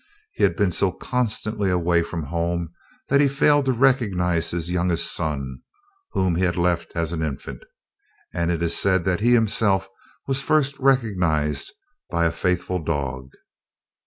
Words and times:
He 0.33 0.41
had 0.41 0.55
been 0.55 0.71
so 0.71 0.91
constantly 0.91 1.69
away 1.69 2.01
from 2.01 2.23
home, 2.23 2.69
that 3.09 3.21
he 3.21 3.27
failed 3.27 3.65
to 3.65 3.71
recognize 3.71 4.49
his 4.49 4.71
youngest 4.71 5.15
son, 5.15 5.59
whom 6.13 6.33
he 6.37 6.43
had 6.43 6.57
left 6.57 6.95
an 6.95 7.21
infant. 7.21 7.61
And 8.33 8.49
it 8.49 8.63
is 8.63 8.75
said 8.75 9.03
that 9.03 9.19
he 9.19 9.33
himself 9.33 9.87
was 10.25 10.41
first 10.41 10.75
recognized 10.79 11.71
by 12.09 12.25
a 12.25 12.31
faithful 12.31 12.79
dog. 12.83 13.29